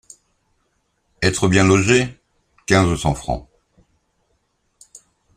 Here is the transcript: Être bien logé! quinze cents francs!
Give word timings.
Être 1.21 1.47
bien 1.47 1.63
logé! 1.63 2.19
quinze 2.65 2.99
cents 2.99 3.13
francs! 3.13 3.47